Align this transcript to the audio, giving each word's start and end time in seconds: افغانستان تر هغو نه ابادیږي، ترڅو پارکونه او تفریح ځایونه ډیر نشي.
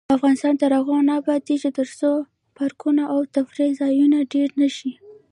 افغانستان 0.17 0.53
تر 0.61 0.71
هغو 0.77 0.95
نه 1.07 1.13
ابادیږي، 1.21 1.69
ترڅو 1.79 2.11
پارکونه 2.57 3.03
او 3.13 3.19
تفریح 3.35 3.69
ځایونه 3.81 4.17
ډیر 4.33 4.49
نشي. 4.61 4.91